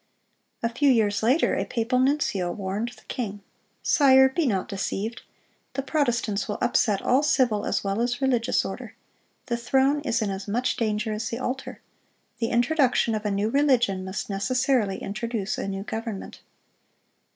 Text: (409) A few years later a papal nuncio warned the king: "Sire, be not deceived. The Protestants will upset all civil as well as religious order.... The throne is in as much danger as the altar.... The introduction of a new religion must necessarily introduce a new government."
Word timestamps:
(409) 0.61 0.71
A 0.71 0.77
few 0.79 0.89
years 0.91 1.21
later 1.21 1.53
a 1.53 1.63
papal 1.63 1.99
nuncio 1.99 2.51
warned 2.51 2.93
the 2.97 3.03
king: 3.03 3.41
"Sire, 3.83 4.29
be 4.29 4.47
not 4.47 4.67
deceived. 4.67 5.21
The 5.73 5.83
Protestants 5.83 6.47
will 6.47 6.57
upset 6.59 7.03
all 7.03 7.21
civil 7.21 7.67
as 7.67 7.83
well 7.83 8.01
as 8.01 8.19
religious 8.19 8.65
order.... 8.65 8.95
The 9.45 9.57
throne 9.57 9.99
is 10.01 10.23
in 10.23 10.31
as 10.31 10.47
much 10.47 10.75
danger 10.75 11.13
as 11.13 11.29
the 11.29 11.37
altar.... 11.37 11.81
The 12.39 12.49
introduction 12.49 13.13
of 13.13 13.27
a 13.27 13.29
new 13.29 13.49
religion 13.51 14.03
must 14.03 14.27
necessarily 14.27 14.97
introduce 14.97 15.59
a 15.59 15.67
new 15.67 15.83
government." 15.83 16.41